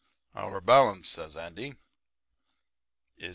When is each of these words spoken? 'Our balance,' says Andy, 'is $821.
'Our 0.33 0.61
balance,' 0.61 1.09
says 1.09 1.37
Andy, 1.37 1.75
'is 3.17 3.25
$821. 3.25 3.29